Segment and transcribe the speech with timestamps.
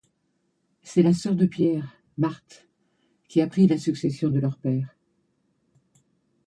[0.81, 2.67] C'est la sœur de Pierre, Marthe
[3.27, 4.95] qui a pris la succession de leur père.